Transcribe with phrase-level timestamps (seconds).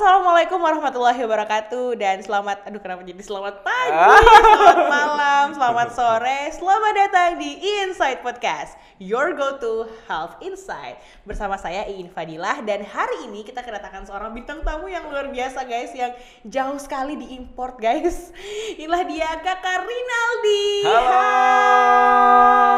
[0.00, 4.16] Assalamualaikum warahmatullahi wabarakatuh dan selamat aduh kenapa jadi selamat pagi, Ah.
[4.16, 11.84] selamat malam, selamat sore, selamat datang di Inside Podcast, your go-to health insight bersama saya
[11.84, 16.16] Iin Fadilah dan hari ini kita kedatangan seorang bintang tamu yang luar biasa guys yang
[16.48, 18.32] jauh sekali diimport guys.
[18.72, 20.64] Inilah dia Kakak Rinaldi.
[20.80, 21.20] Halo.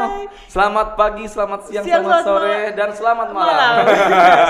[0.03, 0.27] Hai.
[0.51, 2.75] Selamat pagi, selamat siang, Siang, selamat selamat sore, malam.
[2.75, 3.47] dan selamat malam.
[3.47, 3.75] Malam.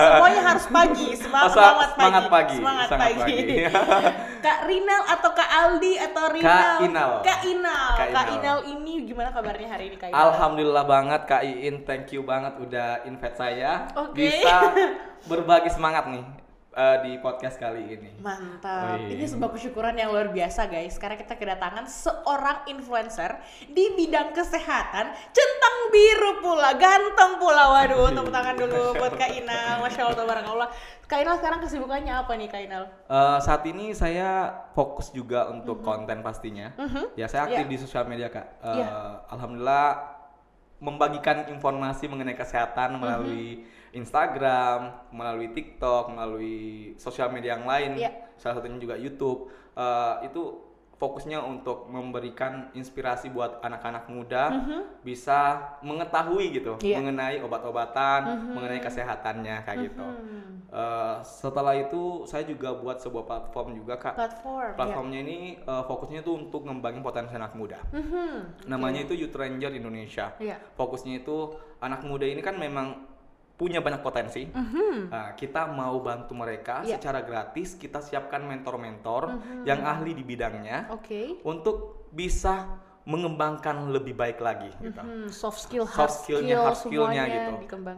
[0.08, 1.08] Semuanya harus pagi.
[1.14, 2.00] Semangat, Masa- semangat pagi.
[2.00, 3.34] semangat pagi, Semangat sangat pagi.
[3.42, 3.56] pagi.
[4.46, 6.76] Kak Rinal atau Kak Aldi atau Rinal?
[6.86, 7.10] Inal.
[7.26, 7.88] Kak Inal.
[7.98, 8.38] Kak Kak Inal.
[8.38, 10.18] Inal ini gimana kabarnya hari ini Kak Inal?
[10.30, 13.90] Alhamdulillah banget Kak Iin, thank you banget udah invite saya.
[13.98, 14.22] Oke.
[14.22, 14.70] Bisa
[15.26, 16.41] berbagi semangat nih
[16.72, 18.10] eh, di podcast kali ini.
[18.18, 18.96] Mantap.
[18.96, 19.14] Wih.
[19.14, 23.36] Ini sebuah kesyukuran yang luar biasa guys karena kita kedatangan seorang influencer
[23.68, 27.64] di bidang kesehatan, centang biru pula, ganteng pula.
[27.76, 29.84] Waduh, tepuk tangan dulu buat Kak Inal.
[29.84, 30.68] Masya Allah, tabarakallah.
[31.04, 32.84] Kak Inal sekarang kesibukannya apa nih Kak Inal?
[33.04, 36.72] Eh, saat ini saya fokus juga untuk konten pastinya.
[36.80, 37.12] Mhm.
[37.20, 37.72] Ya saya aktif Iya.
[37.72, 38.46] di sosial media kak.
[38.64, 38.88] Eh, Iya.
[39.28, 39.88] Alhamdulillah
[40.82, 48.00] membagikan informasi mengenai kesehatan melalui Instagram, melalui TikTok, melalui sosial media yang lain.
[48.00, 48.10] Iya.
[48.40, 49.52] Salah satunya juga YouTube.
[49.76, 54.54] Eh, itu fokusnya untuk memberikan inspirasi buat anak-anak muda
[55.02, 56.78] bisa mengetahui gitu.
[56.78, 57.02] Iya.
[57.02, 60.06] mengenai obat-obatan, mengenai kesehatannya kayak gitu.
[60.06, 60.62] Hmm.
[60.70, 64.14] Eh, setelah itu saya juga buat sebuah platform juga kak.
[64.14, 64.72] Platform.
[64.78, 67.82] Platformnya ini eh, fokusnya itu untuk ngembangin potensi anak muda.
[67.82, 67.98] ya.
[67.98, 68.70] Mhm.
[68.70, 70.38] Namanya itu Youth Ranger Indonesia.
[70.38, 70.62] Iya.
[70.78, 71.50] Fokusnya itu
[71.82, 73.11] anak muda ini kan memang
[73.52, 74.48] punya banyak potensi.
[74.48, 75.12] Mhm.
[75.12, 76.98] Nah, kita mau bantu mereka Iya.
[76.98, 77.76] secara gratis.
[77.76, 79.22] Kita siapkan mentor-mentor
[79.62, 81.38] yang ahli di bidangnya Oke.
[81.46, 85.02] untuk bisa mengembangkan lebih baik lagi gitu.
[85.02, 87.52] Mhm, Soft skill, hard soft skillnya, skill, hard skillnya gitu.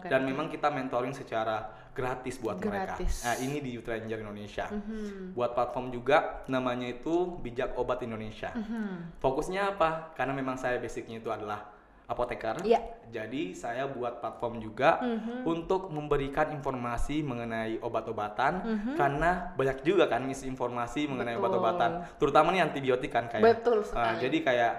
[0.08, 3.22] Dan memang kita mentoring secara gratis buat Gratis.
[3.22, 3.28] mereka.
[3.28, 4.66] Nah ini di Youth Ranger Indonesia.
[4.66, 5.36] Mhm.
[5.36, 8.50] Buat platform juga namanya itu Bijak Obat Indonesia.
[8.50, 9.20] Mhm.
[9.20, 10.16] Fokusnya apa?
[10.16, 11.62] Karena memang saya basicnya itu adalah
[12.05, 12.61] apoteker.
[12.61, 12.80] Iya.
[13.08, 15.48] Jadi saya buat platform juga Mhm.
[15.48, 18.95] untuk memberikan informasi mengenai obat-obatan Mhm.
[18.96, 23.40] karena banyak juga kan misinformasi mengenai obat-obatan, terutama nih antibiotik kan kayak.
[23.40, 24.17] Betul Uh, sekali.
[24.20, 24.74] jadi kayak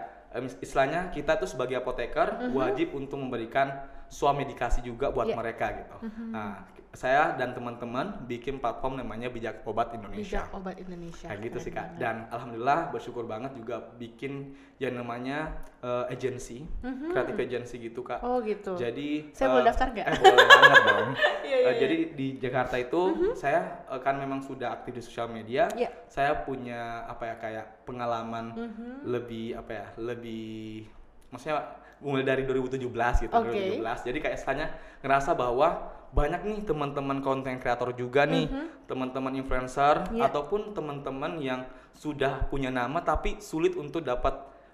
[0.62, 2.54] istilahnya kita tuh sebagai apoteker Mhm.
[2.54, 3.72] wajib untuk memberikan
[4.08, 5.36] swamedikasi juga buat Iya.
[5.36, 5.96] mereka gitu.
[6.02, 6.32] Mhm.
[6.32, 6.54] Nah,
[6.92, 10.40] saya dan teman-teman bikin platform namanya Bijak Obat Indonesia.
[10.40, 11.28] Bijak obat Indonesia.
[11.28, 11.92] Kayak gitu sih kak.
[11.92, 12.00] banget.
[12.00, 15.52] Dan alhamdulillah bersyukur banget juga bikin yang namanya
[15.82, 17.12] uh, agency, Mhm.
[17.12, 18.24] kreatif agency gitu kak.
[18.24, 18.80] Oh gitu.
[18.80, 20.08] Jadi Saya uh, boleh daftar nggak?
[20.08, 21.10] Eh, boleh banget dong.
[21.12, 21.72] Iya, iya, Uh, iya.
[21.76, 23.02] Jadi di Jakarta itu
[23.36, 25.68] saya uh, kan memang sudah aktif di sosial media.
[25.76, 25.92] Iya.
[26.08, 28.88] Saya punya apa ya kayak pengalaman Mhm.
[29.04, 30.88] lebih apa ya lebih
[31.28, 32.86] maksudnya mulai dari 2017
[33.24, 33.80] gitu Oke.
[33.80, 34.68] 2017 jadi kayak istilahnya
[35.00, 35.68] ngerasa bahwa
[36.12, 38.48] banyak nih teman-teman konten kreator juga nih
[38.86, 40.08] teman-teman influencer.
[40.10, 40.28] Iya.
[40.28, 44.32] ataupun teman-teman yang sudah punya nama tapi sulit untuk dapat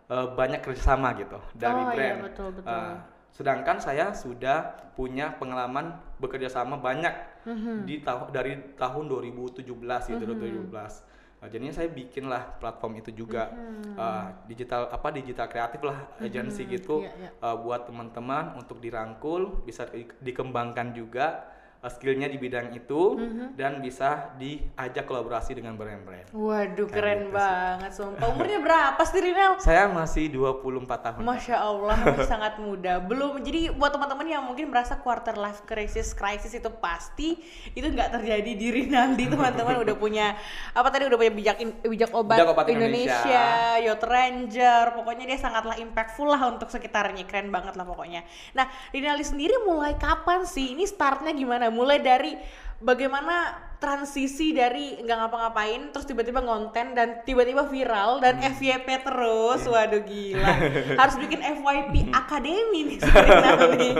[0.08, 2.68] eh, banyak kerjasama gitu dari Oh, iya, brand betul, betul.
[2.68, 2.96] Eh,
[3.32, 4.58] sedangkan saya sudah
[4.92, 7.88] punya pengalaman bekerja sama banyak Mhm.
[7.88, 9.66] di tahun dari tahun 2017
[10.08, 11.02] gitu 2017
[11.42, 13.98] Nah, jadinya saya bikin lah platform itu juga Mhm.
[13.98, 17.30] Uh, digital apa digital kreatif lah agensi gitu Iya, iya.
[17.42, 21.42] uh, buat teman-teman untuk dirangkul bisa di- dikembangkan juga
[21.84, 23.46] skillnya di bidang itu Mhm.
[23.56, 26.30] dan bisa diajak kolaborasi dengan brand-brand.
[26.30, 28.28] Waduh Kayak keren gitu banget sumpah.
[28.28, 29.54] Umurnya berapa sih Rinel?
[29.58, 31.22] Saya masih 24 tahun.
[31.24, 33.00] Masya Allah masih sangat muda.
[33.00, 38.14] Belum jadi buat teman-teman yang mungkin merasa quarter life crisis crisis itu pasti itu nggak
[38.14, 40.38] terjadi di Rinaldi teman-teman udah punya
[40.72, 43.46] apa tadi udah punya bijak in- bijak obat, Bijak Obat Indonesia, Indonesia.
[43.82, 48.22] Yacht Ranger, pokoknya dia sangatlah impactful lah untuk sekitarnya keren banget lah pokoknya.
[48.52, 50.74] Nah Rinaldi sendiri mulai kapan sih?
[50.74, 51.71] Ini startnya gimana?
[51.72, 52.32] Mulai dari
[52.78, 53.36] bagaimana
[53.78, 58.50] transisi dari nggak ngapa-ngapain terus tiba-tiba ngonten dan tiba-tiba viral dan Hmm.
[58.52, 59.72] FYP terus Iya.
[59.72, 60.54] waduh gila
[61.02, 62.98] harus bikin FYP akademi nih
[63.74, 63.94] nih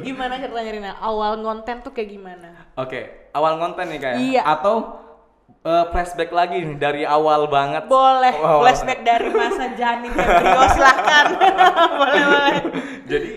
[0.00, 4.42] gimana ceritanya Rinal awal ngonten tuh kayak gimana Oke, awal konten nih kayak Iya.
[4.48, 4.76] atau
[5.60, 7.84] uh, flashback lagi nih dari awal banget.
[7.86, 8.64] boleh Wow.
[8.64, 11.26] flashback dari masa janin embrio silahkan
[12.00, 12.56] boleh boleh
[13.04, 13.28] Jadi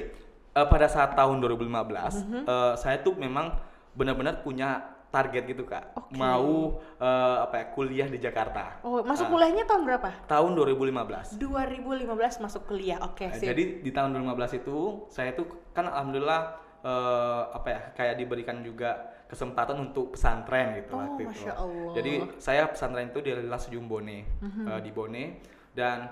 [0.56, 2.42] uh, pada saat tahun 2015 Mhm.
[2.44, 3.52] uh, saya tuh memang
[3.92, 6.12] benar-benar punya target gitu kak, Oke.
[6.14, 8.84] mau uh, apa ya kuliah di Jakarta.
[8.84, 9.32] oh masuk Ah.
[9.32, 11.40] kuliahnya tahun berapa Tahun 2015.
[11.40, 12.04] 2015
[12.42, 14.76] masuk kuliah oke Nah, sip Jadi di tahun 2015 itu
[15.08, 16.42] saya tuh kan alhamdulillah
[16.84, 18.92] eh, apa ya kayak diberikan juga
[19.26, 21.32] kesempatan untuk pesantren gitu Oh, waktu itu.
[21.34, 21.92] Masya Allah.
[21.96, 24.66] Jadi saya pesantren itu di Lasujum Bone Mhm.
[24.68, 25.24] eh, di Bone
[25.72, 26.12] dan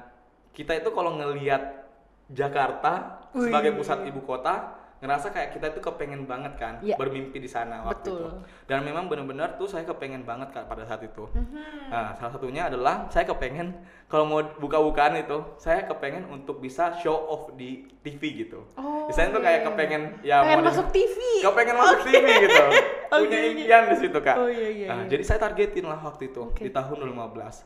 [0.49, 1.82] kita itu kalau ngelihat
[2.27, 3.47] Jakarta Wih.
[3.47, 6.95] sebagai pusat ibu kota ngerasa kayak kita itu kepengen banget kan Iya.
[6.95, 8.15] bermimpi di sana waktu Betul.
[8.15, 8.27] itu.
[8.63, 11.27] Dan memang benar-benar tuh saya kepengen banget kan pada saat itu.
[11.27, 11.91] Mhm.
[11.91, 13.75] Nah, salah satunya adalah saya kepengen
[14.07, 18.63] kalau mau buka-bukaan itu, saya kepengen untuk bisa show off di TV gitu.
[18.73, 19.67] Oh, Misalnya tuh iya, kayak iya.
[19.67, 21.17] kepengen ya Pengen mau di- masuk TV.
[21.43, 22.63] kepengen masuk TV gitu.
[23.13, 23.49] Punya Oke, oke.
[23.51, 24.35] impian di situ, Kak.
[24.39, 25.09] Oh, iya, iya, Nah, iya.
[25.11, 26.63] jadi saya targetin lah waktu itu Oke.
[26.63, 27.61] di tahun 2015.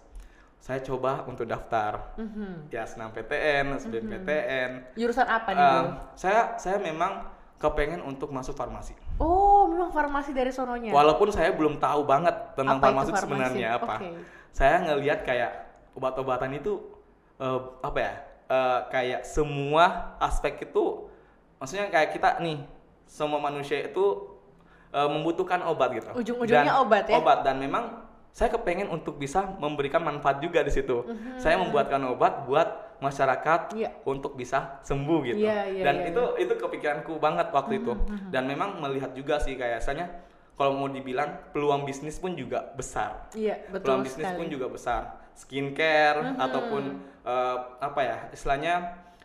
[0.68, 2.68] Saya coba untuk daftar Mhm.
[2.68, 5.00] ya senam PTN, SBMPTN.
[5.00, 6.12] Jurusan apa nih, Bro?
[6.14, 7.24] saya saya memang
[7.56, 8.92] kepengen untuk masuk farmasi.
[9.16, 10.92] Oh, memang farmasi dari sononya.
[10.92, 13.24] Walaupun saya belum tahu banget tentang Apa farmasi itu farmasi?
[13.32, 13.96] sebenarnya apa.
[13.96, 14.10] Oke.
[14.52, 15.52] Saya ngelihat kayak
[15.96, 16.84] obat-obatan itu
[17.38, 18.14] eh, apa ya?
[18.48, 19.86] eh, kayak semua
[20.20, 21.08] aspek itu
[21.58, 22.60] maksudnya kayak kita nih
[23.06, 24.36] semua manusia itu
[24.90, 26.12] eh, membutuhkan obat gitu.
[26.12, 27.16] Ujung-ujungnya Dan- obat ya?
[27.16, 31.02] Obat dan memang saya kepengen untuk bisa memberikan manfaat juga di situ.
[31.36, 33.78] Saya membuatkan obat buat masyarakat Mhm.
[33.78, 33.90] Iya.
[34.04, 35.38] untuk bisa sembuh gitu.
[35.40, 37.94] Iya, iya, dan Mhm, itu itu kepikiranku banget waktu itu.
[38.30, 40.06] Dan memang melihat juga sih kayak saya
[40.54, 43.30] kalau mau dibilang peluang bisnis pun juga besar.
[43.32, 44.34] Iya, betul peluang bisnis sekali.
[44.34, 44.40] Mhm.
[44.40, 45.02] pun juga besar.
[45.34, 46.84] Skincare ataupun
[47.24, 48.74] eh, apa ya istilahnya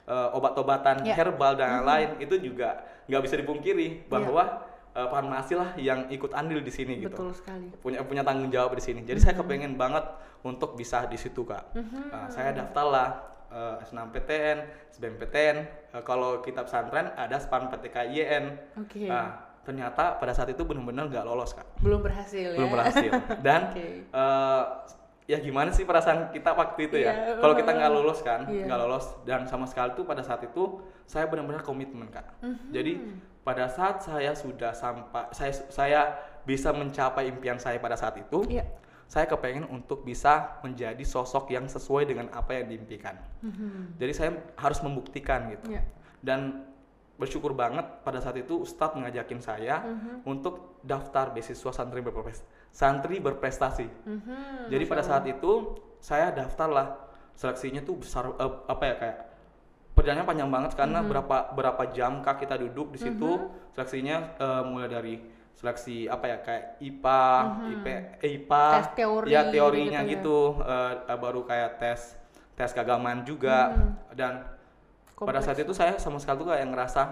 [0.02, 1.14] eh, obat-obatan Iya.
[1.14, 4.71] herbal dan lain-lain itu juga nggak bisa dipungkiri bahwa Iya.
[4.92, 7.66] Eh, farmasi lah yang ikut andil di sini gitu Betul sekali.
[7.78, 9.00] punya punya tanggung jawab di sini.
[9.02, 10.04] Jadi saya kepengen banget
[10.42, 11.72] untuk bisa di situ kak.
[12.10, 13.08] Nah, saya daftar lah
[13.48, 14.58] eh, S6PTN,
[14.90, 15.56] SBMPTN.
[15.92, 18.44] Eh, kalau kita pesantren ada SPAN PTKIN.
[18.78, 19.04] Oke.
[19.06, 19.28] Nah,
[19.62, 21.64] ternyata pada saat itu benar-benar nggak lolos kak.
[21.78, 22.58] Belum berhasil ya.
[22.58, 23.10] Belum berhasil.
[23.40, 23.86] Dan Oke.
[24.04, 24.62] eh,
[25.22, 27.12] ya gimana sih perasaan kita waktu itu ya?
[27.14, 28.66] Iya, Kalau kita nggak lolos kan, Iya.
[28.66, 32.26] nggak lolos dan sama sekali tuh pada saat itu saya benar-benar komitmen kak.
[32.42, 32.74] Mhm.
[32.74, 32.92] Jadi
[33.42, 36.00] pada saat saya sudah sampai saya saya
[36.42, 38.66] bisa mencapai impian saya pada saat itu, Iya.
[39.06, 43.14] saya kepengen untuk bisa menjadi sosok yang sesuai dengan apa yang diimpikan.
[43.42, 43.98] Mhm.
[43.98, 45.74] Jadi saya harus membuktikan gitu.
[45.74, 45.82] Iya.
[46.22, 46.66] Dan
[47.14, 50.26] bersyukur banget pada saat itu Ustadz ngajakin saya Mhm.
[50.26, 52.42] untuk daftar beasiswa santri berprestasi.
[52.72, 53.86] Santri berprestasi.
[53.86, 56.86] Mhm, Jadi pada saat itu saya daftar lah
[57.36, 59.18] seleksinya tuh besar eh, apa ya kayak
[59.92, 61.08] perjalanannya panjang banget karena Mhm.
[61.08, 63.30] berapa berapa jam kak kita duduk di situ
[63.70, 65.14] seleksinya eh, mulai dari
[65.52, 67.22] seleksi apa ya kayak IPA,
[67.70, 68.00] IP, eh,
[68.40, 68.66] IPA.
[68.72, 70.08] Tes teori ya teorinya ya.
[70.08, 72.00] gitu, eh, eh, baru kayak tes
[72.52, 73.68] tes keagamaan juga
[74.10, 74.48] dan
[75.14, 75.44] pada Kompleks.
[75.46, 77.02] saat itu saya sama sekali tuh kayak ngerasa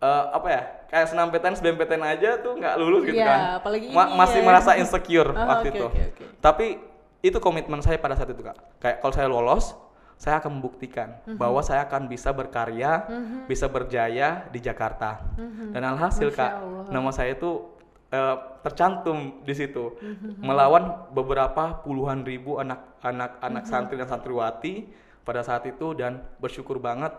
[0.00, 3.86] eh, apa ya kayak senam PTN, SBMPTN aja tuh nggak lulus gitu Iya, kan, apalagi
[3.88, 4.44] Ma- ini masih ya.
[4.44, 5.86] merasa insecure Oh, waktu oke, itu.
[5.86, 6.24] oke, oke.
[6.40, 6.66] Tapi
[7.22, 8.56] itu komitmen saya pada saat itu kak.
[8.78, 9.72] Kayak kalau saya lolos,
[10.16, 11.36] saya akan membuktikan Mhm.
[11.36, 13.04] bahwa saya akan bisa berkarya,
[13.44, 15.20] bisa berjaya di Jakarta.
[15.70, 16.30] Dan alhasil.
[16.30, 16.84] Masya kak, Allah.
[16.90, 17.70] nama saya itu
[18.08, 20.38] eh, tercantum di situ Mhm.
[20.38, 23.46] melawan beberapa puluhan ribu anak-anak Mhm.
[23.50, 24.86] anak santri dan santriwati
[25.26, 27.10] pada saat itu dan bersyukur banget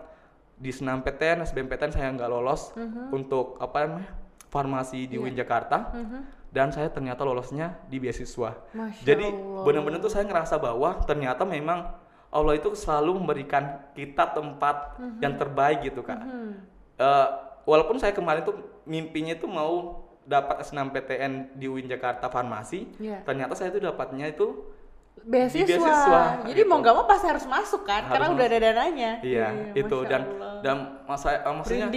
[0.56, 3.12] di senam PTN, SBMPTN saya nggak lolos Mhm.
[3.12, 4.08] untuk apa namanya
[4.48, 5.28] farmasi di Iya.
[5.28, 6.20] UIN Jakarta Mhm.
[6.48, 8.56] dan saya ternyata lolosnya di beasiswa.
[8.72, 9.26] Masya Jadi
[9.68, 11.92] benar-benar tuh saya ngerasa bahwa ternyata memang
[12.36, 16.20] Allah itu selalu memberikan kita tempat yang terbaik gitu kak.
[16.20, 16.52] Mhm.
[16.96, 17.26] Eh,
[17.64, 18.54] walaupun saya kemarin tuh
[18.84, 23.22] mimpinya itu mau dapat S6 PTN di UIN Jakarta Farmasi, Iya.
[23.22, 24.68] ternyata saya itu dapatnya itu
[25.16, 25.64] beasiswa.
[25.64, 26.68] Beasiswa, Jadi gitu.
[26.68, 28.66] mau nggak mau pasti harus masuk kan, Harus karena udah ada masuk.
[28.68, 29.10] dananya.
[29.22, 30.52] iya itu Masya dan Allah.
[30.60, 31.86] dan masa eh, maksudnya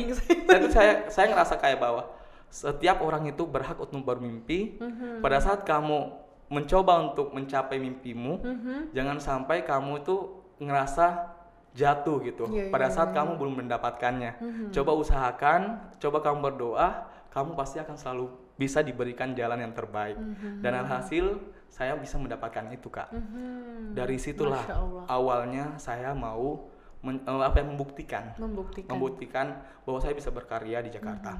[0.48, 2.02] saya saya saya ngerasa kayak bahwa
[2.50, 4.78] setiap orang itu berhak untuk bermimpi.
[4.78, 5.20] Mhm.
[5.20, 8.76] Pada saat kamu mencoba untuk mencapai mimpimu, Mhm.
[8.92, 10.16] jangan sampai kamu itu
[10.60, 11.38] ngerasa
[11.78, 13.22] jatuh gitu Iya, pada iya, saat iya.
[13.22, 14.32] kamu belum mendapatkannya.
[14.42, 14.66] Mhm.
[14.74, 15.62] Coba usahakan,
[16.02, 18.26] coba kamu berdoa, kamu pasti akan selalu
[18.58, 20.18] bisa diberikan jalan yang terbaik.
[20.18, 20.66] Mhm.
[20.66, 21.38] Dan alhasil
[21.70, 23.14] saya bisa mendapatkan itu kak.
[23.14, 23.94] Mhm.
[23.94, 24.66] Dari situlah
[25.06, 26.68] awalnya saya mau
[27.06, 29.48] men- eh, apa ya, membuktikan, membuktikan membuktikan
[29.86, 31.38] bahwa saya bisa berkarya di Jakarta.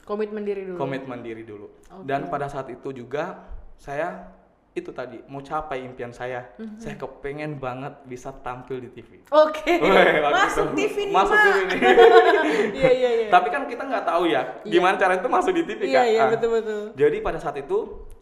[0.00, 0.74] komitmen diri dulu.
[0.74, 1.70] Komitmen diri dulu.
[1.70, 2.02] Oke.
[2.02, 3.46] Dan pada saat itu juga
[3.80, 4.28] saya
[4.70, 6.46] itu tadi mau capai impian saya.
[6.54, 6.78] Mhm.
[6.78, 9.18] Saya kepengen banget bisa tampil di TV.
[9.26, 9.80] Oke.
[9.82, 10.76] Waktu Masuk itu.
[10.78, 11.34] TV nih, Masuk.
[11.34, 11.78] TV nih.
[12.78, 13.28] Iya iya iya.
[13.28, 14.70] Tapi kan kita nggak tahu ya Iya.
[14.70, 16.06] gimana cara itu masuk di TV Iya Kak.
[16.06, 16.28] iya Ah.
[16.28, 16.82] betul betul.
[16.94, 17.78] Jadi pada saat itu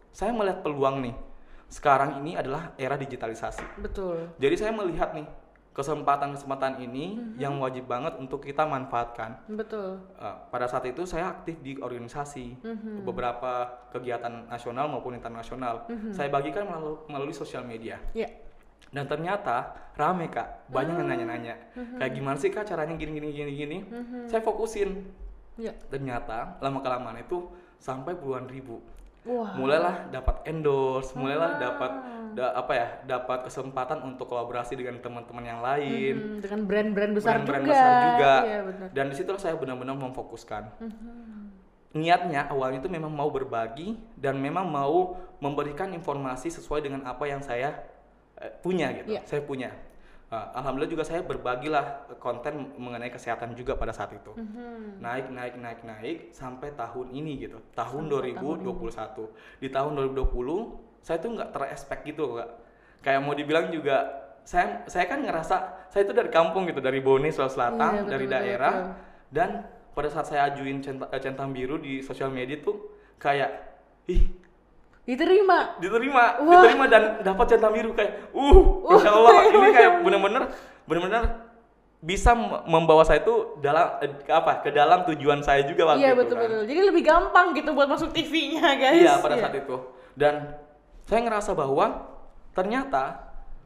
[0.09, 1.15] saya melihat peluang nih.
[1.67, 3.61] Sekarang ini adalah era digitalisasi.
[3.77, 4.33] Betul.
[4.35, 5.29] Jadi saya melihat nih
[5.69, 7.35] kesempatan-kesempatan ini Mhm.
[7.39, 9.39] yang wajib banget untuk kita manfaatkan.
[9.47, 10.01] Betul.
[10.17, 13.05] Uh, pada saat itu saya aktif di organisasi Mhm.
[13.05, 15.87] beberapa kegiatan nasional maupun internasional.
[15.87, 16.11] Mhm.
[16.11, 18.01] Saya bagikan melalui, melalui sosial media.
[18.11, 18.27] Iya.
[18.89, 21.01] Dan ternyata rame kak, banyak Hmm.
[21.05, 21.55] yang nanya-nanya.
[22.01, 23.77] Kayak gimana sih kak caranya gini gini gini gini.
[23.85, 24.19] Mhm.
[24.25, 25.05] Saya fokusin.
[25.55, 25.77] Iya.
[25.87, 27.45] Ternyata lama kelamaan itu
[27.77, 28.81] sampai puluhan ribu.
[29.27, 29.51] Wah.
[29.53, 31.59] Mulailah dapat endorse, mulailah Ah.
[31.59, 31.91] dapat
[32.31, 37.31] da- apa ya dapat kesempatan untuk kolaborasi dengan teman-teman yang lain Hmm, dengan brand-brand besar
[37.37, 37.71] brand-brand juga.
[37.71, 38.87] besar juga Iya, benar.
[38.91, 41.41] dan di situ saya benar-benar memfokuskan Mhm.
[41.91, 47.41] niatnya awalnya itu memang mau berbagi dan memang mau memberikan informasi sesuai dengan apa yang
[47.41, 47.81] saya
[48.35, 49.21] eh, punya gitu Iya.
[49.23, 49.73] saya punya
[50.29, 54.29] Nah, alhamdulillah juga saya berbagilah konten mengenai kesehatan juga pada saat itu.
[54.37, 55.01] Mhm.
[55.01, 57.57] naik naik naik naik sampai tahun ini gitu.
[57.73, 59.25] Tahun Sampai 2021
[59.57, 62.49] di tahun 2020 saya tuh nggak terespek gitu kak.
[63.01, 64.05] Kayak mau dibilang juga
[64.45, 68.25] saya saya kan ngerasa saya itu dari kampung gitu dari Bone Sulawesi Selatan betul, dari
[68.29, 68.73] betul, daerah.
[68.73, 68.95] betul.
[69.29, 69.49] dan
[69.97, 73.49] pada saat saya ajuin centang, eh, centang biru di sosial media tuh kayak
[74.07, 74.29] ih
[75.09, 75.73] Diterima.
[75.81, 76.61] diterima Wah.
[76.61, 80.43] diterima dan dapat centang biru kayak uh masya Allah ini kayak bener-bener
[80.85, 81.23] bener-bener
[81.99, 85.99] bisa mem- membawa saya itu dalam eh, ke apa ke dalam tujuan saya juga waktu
[85.99, 86.43] Iya itu betul kan.
[86.45, 86.61] betul.
[86.63, 89.01] Jadi lebih gampang gitu buat masuk TV-nya guys.
[89.01, 89.75] Iya pada saat itu.
[90.13, 90.55] Dan
[91.03, 92.05] saya ngerasa bahwa
[92.53, 93.19] ternyata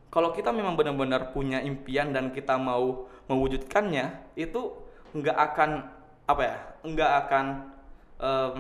[0.09, 4.79] kalau kita memang benar-benar punya impian dan kita mau mewujudkannya itu
[5.12, 5.69] nggak akan
[6.23, 7.45] apa ya nggak akan
[8.17, 8.55] em,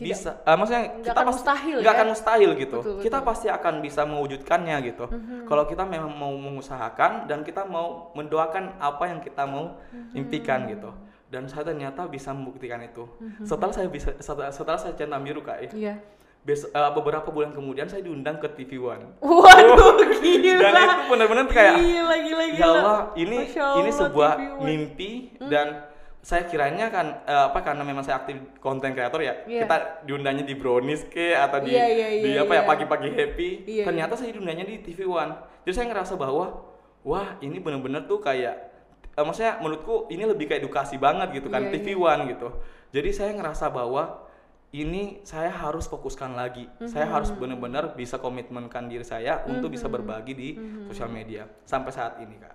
[0.00, 0.08] Tidak.
[0.08, 1.98] bisa eh, maksudnya kita akan pasti mustahil nggak ya?
[1.98, 3.28] akan mustahil gitu Betul, kita betul.
[3.28, 5.38] pasti akan bisa mewujudkannya gitu Mhm.
[5.44, 10.16] kalau kita memang mau mengusahakan dan kita mau mendoakan apa yang kita mau Mhm.
[10.16, 10.90] impikan gitu
[11.26, 13.44] dan saya ternyata bisa membuktikan itu Mhm.
[13.44, 16.00] setelah saya bisa setelah, setelah saya centang biru kak Iya.
[16.40, 19.12] Bes- eh, beberapa bulan kemudian saya diundang ke TV One.
[19.20, 20.00] Waduh
[20.40, 20.56] gila.
[20.58, 22.56] Dan itu benar-benar kayak gila gila gila.
[22.56, 25.10] ya Allah ini Masya ini Allah, sebuah mimpi
[25.42, 25.66] dan
[26.20, 29.64] saya kiranya kan eh, apa karena memang saya aktif konten kreator ya Iya.
[29.64, 32.68] kita diundangnya di Brownies ke atau di Iya, iya, di iya, apa ya iya.
[32.68, 35.32] pagi-pagi happy Iya, ternyata saya diundangnya di TV One
[35.64, 36.60] jadi saya ngerasa bahwa
[37.00, 38.52] wah ini benar-benar tuh kayak
[39.10, 41.98] eh, maksudnya menurutku ini lebih kayak edukasi banget gitu kan Iya, TV iya.
[41.98, 42.48] One gitu
[42.92, 44.28] jadi saya ngerasa bahwa
[44.70, 46.70] ini saya harus fokuskan lagi.
[46.86, 47.10] Saya Mhm.
[47.10, 50.86] harus benar-benar bisa komitmenkan diri saya untuk bisa berbagi di Mhm.
[50.86, 52.54] sosial media sampai saat ini kak.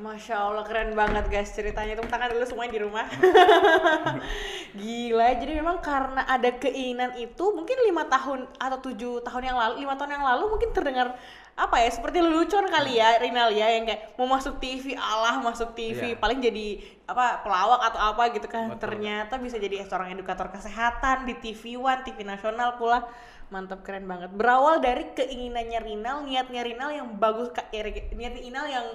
[0.00, 1.92] Masya Allah keren banget guys ceritanya.
[1.92, 3.06] Tepuk tangan dulu semuanya di rumah.
[4.80, 9.84] Gila jadi memang karena ada keinginan itu mungkin lima tahun atau tujuh tahun yang lalu
[9.84, 11.12] lima tahun yang lalu mungkin terdengar
[11.52, 15.76] apa ya seperti lelucon kali ya Rinal ya yang kayak mau masuk TV Allah masuk
[15.76, 16.16] TV Iya.
[16.16, 18.72] paling jadi apa pelawak atau apa gitu kan.
[18.72, 18.80] Betul.
[18.88, 23.04] ternyata bisa jadi seorang edukator kesehatan di TV One TV nasional pula
[23.52, 28.66] mantap keren banget berawal dari keinginannya Rinal niatnya Rinal yang bagus Kak, ya, niatnya Rinal
[28.66, 28.86] yang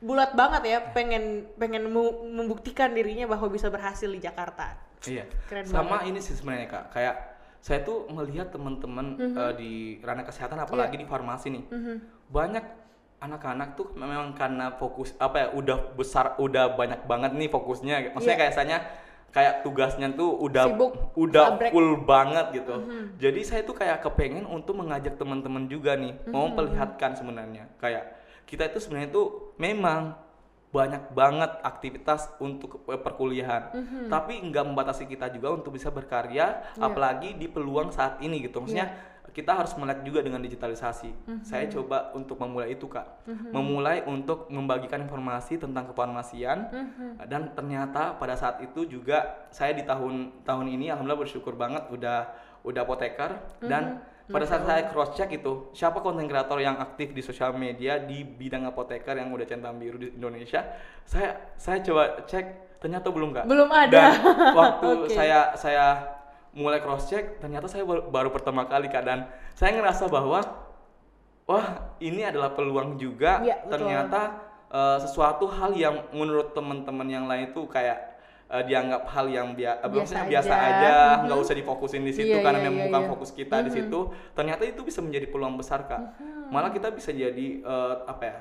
[0.00, 4.72] bulat banget ya pengen pengen mu- membuktikan dirinya bahwa bisa berhasil di Jakarta
[5.04, 5.28] Iya.
[5.46, 6.84] Keren Sama ini sih sebenarnya kak.
[6.90, 7.14] Kayak
[7.60, 9.36] saya tuh melihat teman-teman Mhm.
[9.38, 11.02] eh, di ranah kesehatan apalagi Iya.
[11.02, 11.64] di farmasi nih.
[11.68, 11.94] Mhm.
[12.26, 12.64] Banyak
[13.16, 18.12] anak-anak tuh memang karena fokus apa ya udah besar udah banyak banget nih fokusnya.
[18.12, 18.42] Maksudnya Iya.
[18.42, 18.78] kayak saya
[19.36, 21.68] kayak tugasnya tuh udah Sibuk, udah sabrek.
[21.68, 22.72] full banget gitu.
[22.74, 23.20] Mhm.
[23.20, 26.56] Jadi saya tuh kayak kepengen untuk mengajak teman-teman juga nih mau Mhm.
[26.56, 29.26] memperlihatkan sebenarnya kayak kita itu sebenarnya tuh
[29.56, 30.16] memang
[30.66, 34.08] banyak banget aktivitas untuk ke- perkuliahan Mhm.
[34.08, 36.82] tapi nggak membatasi kita juga untuk bisa berkarya Iya.
[36.82, 38.92] apalagi di peluang saat ini gitu maksudnya
[39.36, 41.44] kita harus melek juga dengan digitalisasi Mhm.
[41.44, 43.52] saya coba untuk memulai itu kak Mhm.
[43.52, 47.28] memulai untuk membagikan informasi tentang kefarmasian Mhm.
[47.28, 52.32] dan ternyata pada saat itu juga saya di tahun tahun ini alhamdulillah bersyukur banget udah
[52.64, 54.32] udah apoteker dan Mhm.
[54.32, 58.24] pada saat saya cross check itu siapa konten kreator yang aktif di sosial media di
[58.24, 60.64] bidang apoteker yang udah centang biru di Indonesia
[61.04, 63.88] saya saya coba cek ternyata belum kak Belum ada.
[63.92, 64.10] dan
[64.50, 65.12] waktu Oke.
[65.12, 66.15] saya saya
[66.56, 69.18] mulai cross check ternyata saya baru, pertama kali kak dan
[69.52, 70.40] saya ngerasa bahwa
[71.44, 71.66] wah
[72.00, 73.70] ini adalah peluang juga betul.
[73.70, 74.20] ternyata
[74.66, 78.16] eh, sesuatu hal yang menurut teman-teman yang lain itu kayak
[78.48, 80.66] eh, dianggap hal yang bia Biasa maksudnya biasa aja.
[80.66, 81.22] aja Mhm.
[81.28, 83.10] nggak usah difokusin di situ Iya, karena iya, memang iya, bukan iya.
[83.12, 83.76] fokus kita di Mhm.
[83.76, 84.00] situ
[84.32, 86.48] ternyata itu bisa menjadi peluang besar kak Mhm.
[86.48, 88.36] malah kita bisa jadi eh, apa ya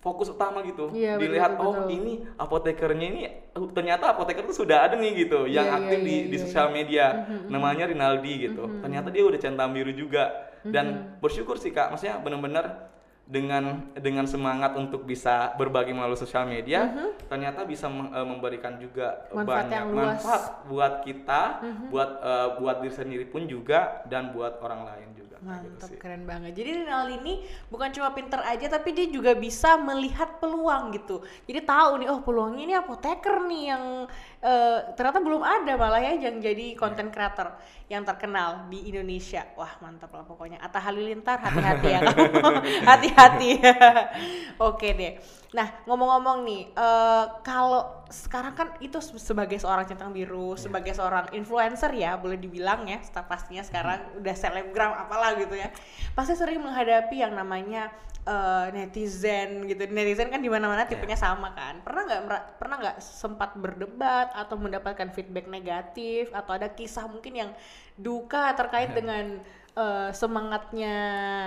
[0.00, 1.92] fokus utama gitu Iya, dilihat betul, oh betul.
[1.92, 6.06] ini apotekernya ini uh, ternyata apoteker tuh sudah ada nih gitu yang Iya, aktif iya,
[6.08, 7.48] di iya, di iya, sosial media Mhm, mhm.
[7.48, 8.80] namanya Rinaldi gitu Mhm.
[8.80, 10.24] ternyata dia udah centang biru juga
[10.62, 11.20] dan Mhm.
[11.20, 12.88] bersyukur sih kak maksudnya benar-benar
[13.22, 13.62] dengan
[13.94, 17.28] dengan semangat untuk bisa berbagi melalui sosial media Mhm.
[17.28, 20.18] ternyata bisa eh, memberikan juga Manfaat banyak yang luas.
[20.18, 21.84] manfaat buat kita Mhm.
[21.86, 25.96] buat eh, buat diri sendiri pun juga dan buat orang lain juga gitu Mantap, sih.
[25.96, 26.52] keren banget.
[26.52, 27.34] Jadi Rinaldi ini
[27.72, 31.24] bukan cuma pinter aja, tapi dia juga bisa melihat peluang gitu.
[31.48, 33.84] Jadi tahu nih, oh peluangnya ini apoteker nih yang
[34.44, 37.56] eh, ternyata belum ada malah ya yang jadi konten creator
[37.90, 39.42] yang terkenal di Indonesia.
[39.58, 40.62] Wah mantap lah pokoknya.
[40.62, 42.00] Atta Halilintar, hati-hati ya
[42.90, 43.50] hati-hati hati.
[44.70, 45.12] Oke deh.
[45.50, 50.70] Nah ngomong-ngomong nih, eh, kalau sekarang kan itu se- sebagai seorang centang biru, Iya.
[50.70, 55.74] sebagai seorang influencer ya, boleh dibilang ya, pastinya sekarang udah selebgram apalah gitu ya,
[56.14, 59.88] pasti sering menghadapi yang namanya eh, netizen gitu.
[59.88, 60.92] Netizen kan di mana-mana Iya.
[60.92, 61.80] tipenya sama kan.
[61.80, 62.22] Pernah nggak
[62.60, 67.50] pernah nggak sempat berdebat atau mendapatkan feedback negatif atau ada kisah mungkin yang
[67.96, 69.38] duka terkait dengan
[69.76, 70.96] eh, semangatnya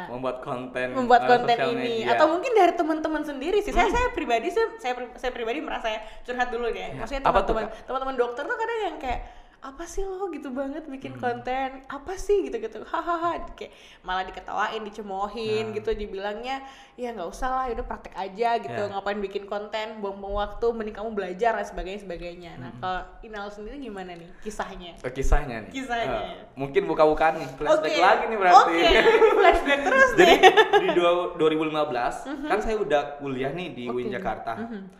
[0.07, 2.03] membuat konten membuat eh, konten ini.
[2.05, 2.15] media.
[2.15, 3.73] atau mungkin dari teman-teman sendiri sih.
[3.75, 7.29] Saya saya pribadi sih saya saya pribadi merasa ya curhat dulu deh maksudnya Iya.
[7.29, 9.19] Apa tuh, teman-teman teman-teman dokter tuh kadang yang kayak
[9.63, 10.91] apa sih lo gitu banget Hmm.
[10.91, 15.73] bikin konten apa sih gitu gitu hahaha kayak malah diketawain dicemoohin Nah.
[15.73, 16.59] gitu dibilangnya
[16.93, 18.91] ya nggak usah lah udah praktek aja gitu Ya.
[18.91, 22.81] ngapain bikin konten buang-buang waktu mending kamu belajar dan sebagainya sebagainya nah Hmm.
[22.81, 25.71] kalau Inal sendiri gimana nih kisahnya Eh, kisahnya nih.
[25.73, 26.11] Kisahnya.
[26.11, 28.01] Eh, mungkin buka-bukaan nih, flashback Oke.
[28.01, 28.59] lagi nih berarti.
[28.59, 28.83] Oke,
[29.37, 30.51] flashback terus Jadi deh.
[30.77, 33.83] di dua- 2015 kan saya udah kuliah nih di.
[33.85, 33.95] Oke.
[33.95, 34.59] UIN Jakarta.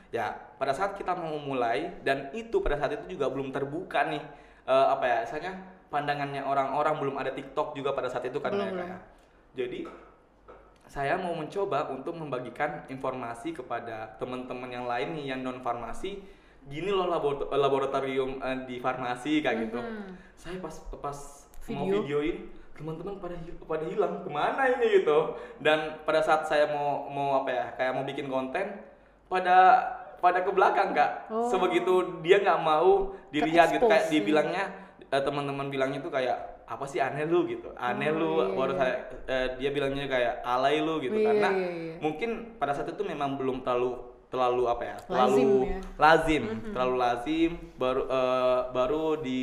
[0.10, 4.24] Ya, pada saat kita mau mulai dan itu pada saat itu juga belum terbuka nih
[4.66, 5.54] eh, apa ya, misalnya
[5.88, 8.98] pandangannya orang-orang belum ada TikTok juga pada saat itu kan Belum, ya.
[9.54, 9.86] Jadi
[10.84, 16.22] saya mau mencoba untuk membagikan informasi kepada teman-teman yang lain nih yang non farmasi
[16.64, 20.10] gini loh labor- laboratorium eh, di farmasi kayak gitu Mhm.
[20.34, 21.18] saya pas pas
[21.68, 22.04] mau Video.
[22.04, 22.38] videoin
[22.74, 27.50] teman-teman pada pada hilang ke mana ini gitu dan pada saat saya mau mau apa
[27.50, 28.66] ya kayak mau bikin konten
[29.28, 29.58] pada
[30.24, 31.44] pada ke belakang kak Oh.
[31.46, 34.12] sebegitu dia nggak mau dilihat gitu kayak ya.
[34.14, 34.64] dibilangnya
[35.04, 38.72] eh, teman-teman bilangnya tuh kayak apa sih aneh lu gitu aneh Oh, lu iya, baru
[38.72, 38.80] iya.
[38.80, 38.96] saya
[39.28, 41.96] eh, dia bilangnya kayak alay lu gitu Iya, karena iya, iya.
[42.00, 45.80] mungkin pada saat itu memang belum terlalu terlalu apa ya Lazim terlalu ya.
[46.00, 49.40] lazim terlalu lazim baru eh, baru di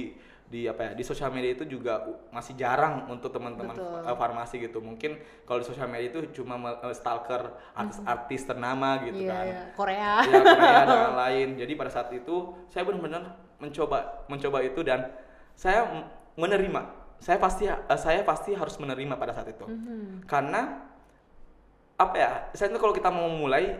[0.50, 2.02] di apa ya di sosial media itu juga
[2.34, 4.82] masih jarang untuk teman-teman eh, farmasi gitu.
[4.82, 5.14] Mungkin
[5.46, 9.44] kalau di sosial media itu cuma eh, stalker artis-artis ternama gitu Iya, kan.
[9.46, 9.62] iya.
[9.78, 10.12] Korea.
[10.26, 15.06] Ya Korea dan lain jadi pada saat itu saya benar-benar mencoba mencoba itu dan
[15.54, 15.86] saya
[16.34, 16.98] menerima.
[17.22, 19.64] Saya pasti eh, saya pasti harus menerima pada saat itu.
[19.70, 20.26] Mhm.
[20.26, 20.82] karena
[21.94, 23.76] apa ya saya itu kalau kita mau mulai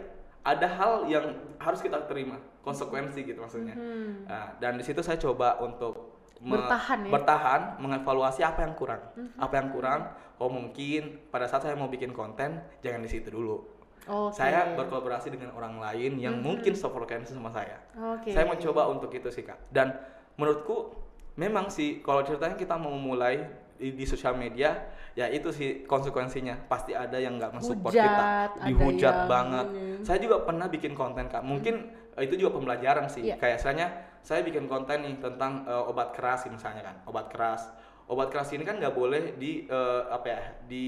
[0.47, 2.39] ada hal yang harus kita terima.
[2.61, 3.73] Konsekuensi gitu maksudnya.
[3.75, 4.29] Mhm.
[4.29, 6.10] Nah, dan di situ saya coba untuk
[6.41, 7.11] Bertahan ya?
[7.13, 9.03] Bertahan mengevaluasi apa yang kurang.
[9.37, 10.01] Apa yang kurang?
[10.41, 13.81] Oh mungkin pada saat saya mau bikin konten jangan di situ dulu.
[14.09, 14.41] Oke.
[14.41, 17.77] saya berkolaborasi dengan orang lain yang mungkin sefrekuensi sama saya.
[17.93, 18.33] Oke.
[18.33, 19.69] saya mencoba untuk itu sih kak.
[19.69, 19.93] Dan
[20.41, 20.97] menurutku
[21.37, 23.45] memang sih kalau ceritanya kita mau mulai
[23.77, 26.65] di, di sosial media ya itu sih konsekuensinya.
[26.65, 28.27] Pasti ada yang nggak mensupport Hujat, kita
[28.73, 29.67] dihujat yang banget.
[30.03, 31.45] saya juga pernah bikin konten kak.
[31.45, 31.75] Mungkin
[32.17, 33.29] eh, itu juga pembelajaran sih.
[33.29, 33.37] Iya.
[33.37, 33.87] kayak misalnya
[34.21, 37.73] saya bikin konten nih tentang eh, obat keras misalnya kan obat keras
[38.05, 40.87] obat keras ini kan nggak boleh di eh, apa ya di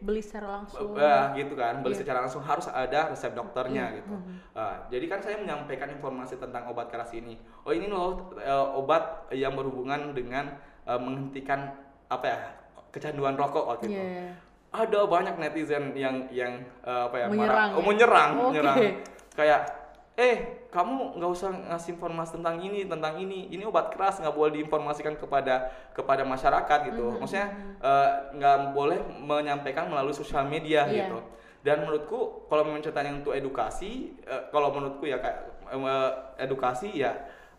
[0.00, 0.96] beli secara langsung.
[0.96, 2.00] Eh, gitu kan beli Iya.
[2.00, 4.34] secara langsung harus ada resep dokternya Iya, gitu mhm.
[4.54, 9.28] Eh, jadi kan saya menyampaikan informasi tentang obat keras ini oh ini loh eh, obat
[9.30, 11.68] yang berhubungan dengan eh, menghentikan
[12.06, 12.38] apa ya
[12.90, 14.32] kecanduan rokok waktu itu Iya.
[14.72, 17.76] ada banyak netizen yang yang eh, apa ya Menyerang marah, ya?
[17.76, 18.44] oh, menyerang Oke.
[18.48, 18.76] menyerang
[19.34, 19.60] kayak
[20.14, 23.50] eh kamu nggak usah ngasih informasi tentang ini tentang ini.
[23.50, 27.14] Ini obat keras nggak boleh diinformasikan kepada kepada masyarakat gitu.
[27.14, 27.48] Mhm, maksudnya
[27.82, 31.10] eh, nggak boleh menyampaikan melalui sosial media Iya.
[31.10, 31.18] gitu.
[31.64, 35.38] Dan menurutku kalau memang ceritanya untuk edukasi eh, kalau menurutku ya kayak
[35.74, 36.10] eh,
[36.46, 37.10] edukasi ya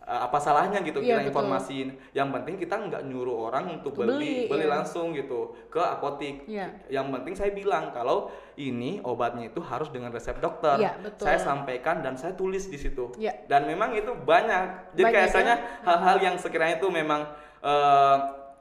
[0.06, 1.30] apa salahnya gitu Iya, kita betul.
[1.34, 4.72] informasiin yang penting kita nggak nyuruh orang untuk beli beli, beli iya.
[4.78, 6.78] langsung gitu ke apotik Iya.
[6.86, 10.80] yang penting saya bilang kalau ini obatnya itu harus dengan resep dokter.
[10.80, 11.28] Iya, betul.
[11.28, 13.12] Saya sampaikan dan saya tulis di situ.
[13.20, 13.44] Iya.
[13.44, 14.96] Dan memang itu banyak.
[14.96, 15.56] Jadi Banyak kayak ya?
[15.84, 17.28] hal-hal yang sekiranya itu memang
[17.60, 18.16] eh,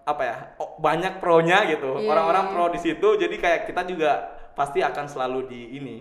[0.05, 2.03] apa ya oh, banyak pronya gitu.
[2.03, 2.51] Iya, Orang-orang iya.
[2.51, 3.08] pro di situ.
[3.15, 5.95] Jadi kayak kita juga pasti akan selalu di ini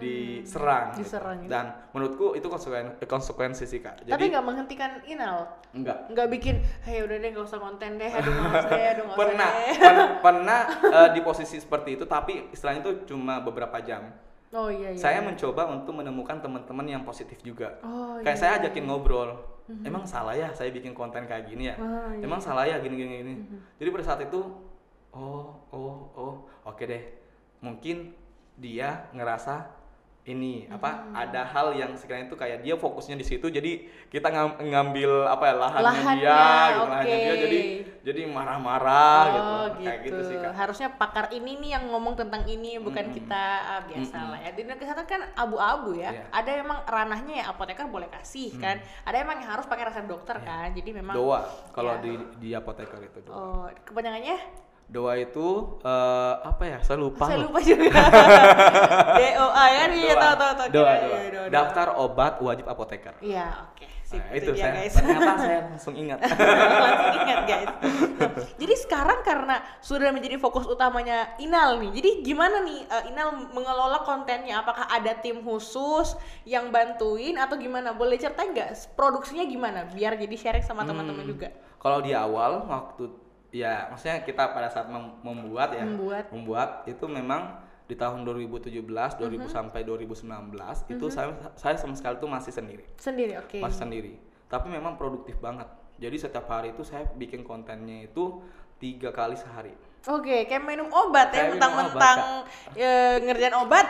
[0.00, 0.90] diserang.
[0.90, 0.96] gitu.
[0.96, 1.04] Mhm.
[1.04, 1.50] Diserang, gitu.
[1.50, 4.02] Dan menurutku itu konsekuen- konsekuensi sih kak.
[4.02, 5.46] Jadi Tapi nggak menghentikan Inal.
[5.70, 6.08] enggak.
[6.08, 9.50] Nggak bikin, hey udah deh nggak usah konten deh, aduh deh, aduh nggak usah pernah
[9.52, 9.70] deh.
[10.18, 14.08] pernah eh, di posisi seperti itu tapi istilahnya itu cuma beberapa jam
[14.50, 14.98] Oh iya iya.
[14.98, 18.40] saya mencoba untuk menemukan teman-teman yang positif juga Oh, kayak iya.
[18.40, 19.38] saya ajakin ngobrol
[19.80, 22.26] emang salah ya saya bikin konten kayak gini ya Ah, iya.
[22.26, 23.34] emang salah ya gini gini gini
[23.78, 24.40] jadi pada saat itu
[25.08, 26.34] oh oh oh
[26.64, 26.98] oke deh
[27.60, 28.16] mungkin
[28.56, 29.80] dia ngerasa
[30.20, 34.60] ini apa ada hal yang sekiranya itu kayak dia fokusnya di situ jadi kita ngam-
[34.60, 36.36] ngambil apa ya lahannya, Lahannya, dia
[36.68, 37.60] gitu lahannya dia jadi
[38.00, 39.84] jadi marah-marah oh, gitu gitu.
[39.84, 43.16] kayak gitu sih kak Harusnya pakar ini nih yang ngomong tentang ini, bukan Mm-mm.
[43.16, 44.32] kita ah, biasa Mm-mm.
[44.32, 44.50] lah ya.
[44.52, 46.12] Di dunia kesehatan kan abu-abu ya.
[46.12, 46.24] Iya.
[46.32, 48.76] Ada emang ranahnya ya apoteker boleh kasih kan.
[49.04, 50.48] Ada emang yang harus pakai resep dokter Iya.
[50.48, 50.68] kan.
[50.72, 52.04] Jadi memang doa kalau ya.
[52.04, 54.36] di di apoteker itu doa Oh, kepanjangannya
[54.90, 55.46] Doa itu
[55.80, 56.78] eh, apa ya?
[56.82, 57.30] Saya lupa.
[57.30, 57.54] Saya loh.
[57.54, 58.02] lupa juga.
[59.14, 60.20] DOA kan iya Doa.
[60.20, 60.68] tahu tahu tahu.
[60.70, 61.06] Doa, doa.
[61.06, 61.46] doa, doa.
[61.46, 63.14] Daftar obat wajib apoteker.
[63.22, 63.86] Iya, oke.
[64.02, 64.94] Sip, Nah, itu, itu dia saya guys.
[64.98, 66.18] ternyata saya langsung ingat.
[66.82, 67.70] Langsung ingat guys.
[68.18, 71.90] Nah, jadi sekarang karena sudah menjadi fokus utamanya Inal nih.
[71.94, 74.66] Jadi gimana nih eh, Inal mengelola kontennya?
[74.66, 77.94] Apakah ada tim khusus yang bantuin atau gimana?
[77.94, 79.86] Boleh ceritain nggak produksinya gimana?
[79.86, 81.48] Biar jadi sharing sama teman-teman Hmm, juga.
[81.78, 83.06] Kalau di awal waktu
[83.50, 86.24] ya maksudnya kita pada saat mem- membuat ya Membuat.
[86.30, 88.86] membuat itu memang di tahun 2017
[89.18, 89.50] 2000 Mhm.
[89.50, 93.58] sampai 2019 itu saya saya sama sekali tuh masih sendiri Sendiri, oke.
[93.58, 94.14] masih sendiri
[94.46, 98.38] tapi memang produktif banget jadi setiap hari itu saya bikin kontennya itu
[98.78, 102.18] tiga kali sehari Oke, kayak minum obat ya, Kayak minum mentang-mentang
[102.72, 103.86] eh, ngerjain obat.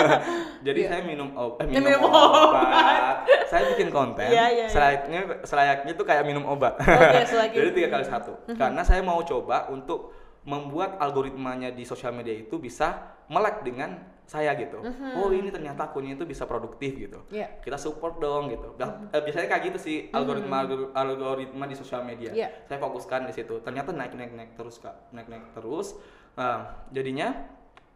[0.66, 0.88] jadi Iya.
[0.88, 3.28] saya minum o- eh, Ya, minum, minum obat.
[3.44, 4.66] saya bikin konten Iya, iya, iya.
[4.66, 6.80] selayaknya selayaknya itu kayak minum obat
[7.22, 7.52] selayaknya.
[7.54, 12.56] jadi tiga kali satu karena saya mau coba untuk membuat algoritmanya di sosial media itu
[12.56, 14.00] bisa melek dengan
[14.34, 14.82] saya gitu.
[15.14, 17.22] Oh ini ternyata akunnya itu bisa produktif gitu.
[17.30, 17.62] Iya.
[17.62, 18.74] kita support dong gitu.
[18.74, 22.34] Eh, biasanya kayak gitu sih algoritma algoritma di sosial media.
[22.34, 22.48] Iya.
[22.66, 23.62] saya fokuskan di situ.
[23.62, 24.94] Ternyata naik naik naik terus kak.
[25.10, 25.94] Naik naik terus.
[26.34, 27.46] Nah, jadinya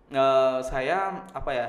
[0.09, 1.68] eh, saya apa ya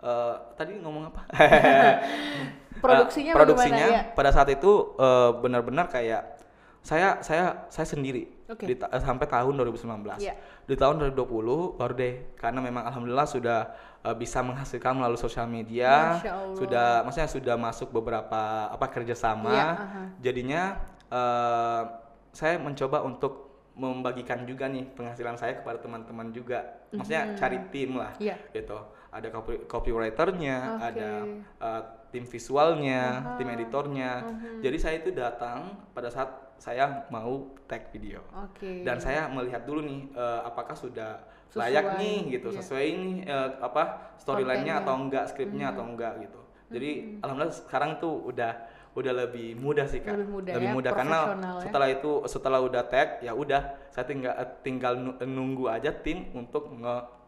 [0.00, 1.20] eh, tadi ngomong apa?
[2.78, 4.02] Produksinya Eh, produksinya ya?
[4.12, 6.38] pada saat itu eh, benar-benar kayak
[6.78, 8.64] saya saya saya sendiri Oke.
[8.64, 10.34] di ta- sampai tahun 2019 Iya.
[10.62, 13.58] di tahun 2020 baru deh karena memang alhamdulillah sudah
[14.04, 16.18] eh, bisa menghasilkan melalui sosial media.
[16.54, 19.50] Sudah maksudnya sudah masuk beberapa apa kerjasama.
[19.50, 20.02] Iya, aha.
[20.20, 20.62] jadinya
[21.08, 21.82] eh,
[22.30, 26.82] saya mencoba untuk membagikan juga nih penghasilan saya kepada teman-teman juga.
[26.90, 28.34] Maksudnya cari tim lah Iya.
[28.50, 30.84] gitu ada copy, copywriternya Oke.
[30.84, 31.10] ada
[31.58, 34.60] uh, tim visualnya tim editornya Mhm.
[34.60, 38.82] jadi saya itu datang pada saat saya mau tag video Oke.
[38.82, 42.56] dan saya melihat dulu nih uh, apakah sudah Sesuai, layak nih gitu iya.
[42.60, 46.90] sesuai ini uh, apa storyline-nya atau enggak skripnya atau enggak gitu jadi
[47.24, 48.52] alhamdulillah sekarang tuh udah
[48.92, 50.28] udah lebih mudah sih kak Lebih
[50.74, 51.62] mudah ya, karena profesional ya.
[51.64, 56.68] setelah itu setelah udah tag ya udah saya tinggal tinggal nu- nunggu aja tim untuk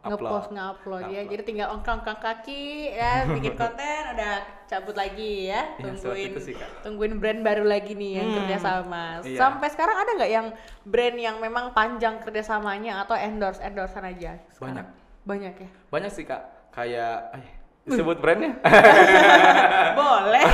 [0.01, 4.35] ngepost nge-upload nge-upload ya jadi tinggal ongkang-ongkang kaki ya bikin konten udah
[4.65, 6.71] cabut lagi ya Iya, tungguin itu sih, Kak.
[6.81, 9.37] tungguin brand baru lagi nih yang Hmm, kerjasama iya.
[9.37, 10.47] sampai sekarang ada nggak yang
[10.83, 14.81] brand yang memang panjang kerjasamanya atau endorse endorsean aja sekarang?
[14.81, 14.87] Banyak.
[15.23, 17.60] banyak ya banyak sih kak kayak eh,
[17.93, 18.53] sebut brandnya
[19.99, 20.45] boleh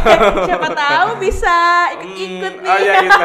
[0.42, 1.56] siapa tahu bisa
[1.94, 3.22] ikut-ikut Hmm, nih oh iya, gitu.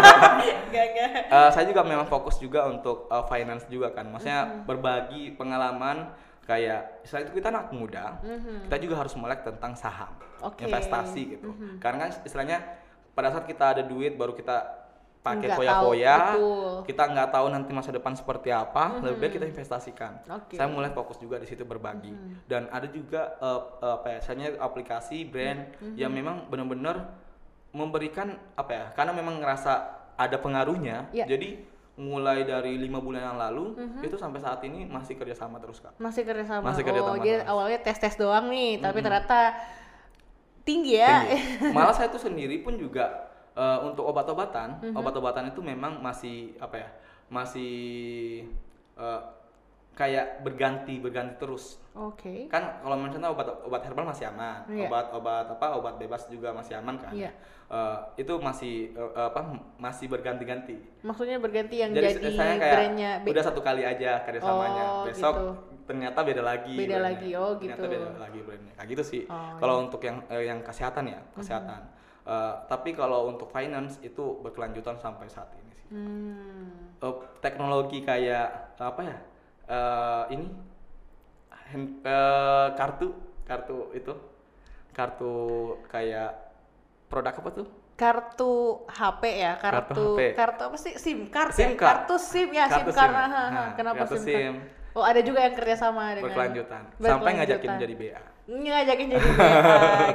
[0.71, 1.09] Nggak, nggak.
[1.27, 4.63] Eh, saya juga memang fokus juga untuk eh, finance juga kan maksudnya Hmm.
[4.63, 6.11] berbagi pengalaman
[6.43, 8.67] kayak setelah itu kita anak muda Mhm.
[8.67, 10.65] kita juga harus melek tentang saham Oke.
[10.65, 11.77] investasi gitu Mhm.
[11.77, 12.57] karena kan istilahnya
[13.11, 14.57] pada saat kita ada duit baru kita
[15.21, 16.77] pakai foya-foya tahu, betul.
[16.89, 20.17] kita nggak tahu nanti masa depan seperti apa lebih baik kita investasikan.
[20.25, 20.57] Oke.
[20.57, 22.09] saya mulai fokus juga di situ berbagi.
[22.49, 27.13] Dan ada juga eh, apa ya misalnya aplikasi brand yang memang benar-benar
[27.71, 29.73] memberikan apa ya karena memang ngerasa
[30.19, 31.23] ada pengaruhnya Iya.
[31.23, 31.63] jadi
[32.01, 35.93] mulai dari lima bulan yang lalu itu sampai saat ini masih kerjasama terus kak.
[36.01, 36.73] Masih kerjasama.
[36.73, 37.51] Masih oh kerjasama jadi terus.
[37.51, 39.53] awalnya tes tes doang nih tapi ternyata
[40.65, 41.29] tinggi ya.
[41.29, 41.71] Tinggi.
[41.77, 44.95] Malah saya tuh sendiri pun juga eh, untuk obat-obatan, Mhm.
[44.95, 46.89] obat-obatan itu memang masih apa ya?
[47.27, 47.73] Masih
[48.95, 49.21] eh,
[49.91, 51.75] kayak berganti berganti terus.
[51.91, 54.87] oke Kan kalau misalnya obat obat herbal masih aman, Iya.
[54.87, 57.11] obat-obat apa obat bebas juga masih aman kan?
[57.11, 57.31] Iya.
[57.67, 60.75] Eh, itu masih eh, apa masih berganti-ganti.
[61.03, 64.83] maksudnya berganti yang Jadi, jadi, saya kayak brandnya udah satu kali aja kerjasamanya.
[64.85, 65.51] Oh, Besok gitu.
[65.87, 66.75] ternyata beda lagi.
[66.75, 67.07] Beda brandnya.
[67.11, 67.91] lagi, oh, Ternyata gitu.
[67.91, 68.73] beda lagi brandnya.
[68.75, 69.21] Kayak gitu sih.
[69.27, 71.81] Oh, kalau untuk yang eh, yang kesehatan ya kesehatan.
[71.83, 71.99] Mhm.
[72.21, 75.87] Eh, tapi kalau untuk finance itu berkelanjutan sampai saat ini sih.
[75.89, 77.01] hmm.
[77.01, 79.17] Eh, teknologi kayak apa ya?
[79.65, 80.45] Eh, ini
[81.71, 83.09] hand- eh, kartu
[83.41, 84.13] kartu itu
[84.91, 85.33] kartu
[85.87, 86.31] kayak
[87.07, 87.67] produk apa tuh?
[87.91, 90.21] kartu HP ya Kartu kartu HP.
[90.33, 91.77] kartu apa sih SIM card SIM ya?
[91.77, 93.17] kartu SIM ya Kartu SIM card SIM.
[93.17, 93.49] ah, ah, ah.
[93.51, 94.53] Nah, kenapa kartu SIM, SIM.
[94.93, 96.81] Oh ada juga yang kerjasama dengan Berkelanjutan.
[96.99, 97.79] Sampai ngajakin Berkelanjutan.
[97.79, 98.21] jadi BA.
[98.51, 99.47] ngajakin jadi BA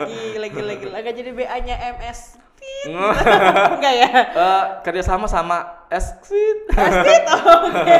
[0.35, 2.21] gila gila gila nggak jadi BA nya MS
[2.67, 2.93] Tit.
[3.75, 6.67] enggak ya Eh, kerjasama sama Exit.
[6.69, 7.99] Astit, oke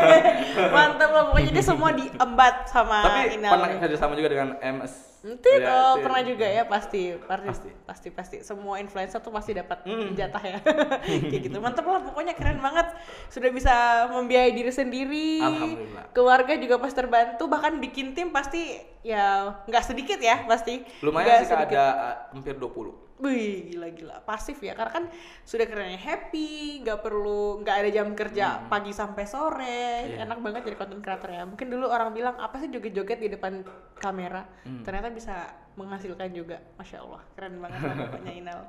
[0.69, 4.95] mantap loh pokoknya dia semua diembat sama Tapi Inal pernah kerjasama juga dengan MS.
[5.37, 7.71] Tit, Ya, oh pernah juga ya pasti pasti Pasti.
[7.85, 10.15] pasti pasti semua influencer tuh pasti dapat Hmm.
[10.15, 10.59] jatah ya
[11.31, 12.95] kayak gitu mantap lah pokoknya keren banget
[13.29, 13.75] sudah bisa
[14.09, 16.05] membiayai diri sendiri Alhamdulillah.
[16.11, 20.83] keluarga juga pasti terbantu bahkan bikin tim pasti ya nggak sedikit ya pasti.
[21.07, 21.79] Lumayan Nggak sih sedikit.
[21.79, 23.07] ada uh, hampir 20.
[23.17, 24.21] Wih, gila-gila.
[24.29, 25.05] Pasif ya, karena kan
[25.41, 29.65] sudah kerennya happy, nggak perlu, nggak ada jam kerja pagi sampai sore.
[30.05, 30.11] Hmm.
[30.13, 30.17] Iya.
[30.29, 31.49] Enak banget jadi content creator ya.
[31.49, 33.65] Mungkin dulu orang bilang, apa sih joget-joget di depan
[33.97, 34.45] kamera?
[34.69, 34.85] Hmm.
[34.85, 35.49] Ternyata bisa
[35.81, 36.61] menghasilkan juga.
[36.77, 38.61] Masya Allah, keren banget lah pokoknya Inal.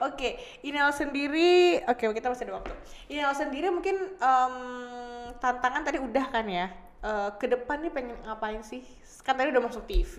[0.00, 2.72] Oke, Inal sendiri, oke kita masih ada waktu.
[3.12, 4.54] Inal sendiri mungkin em,
[5.44, 6.72] tantangan tadi udah kan ya?
[7.00, 8.84] Eh, ke depan nih pengen ngapain sih?
[9.30, 10.16] Kan tadi udah masuk TV,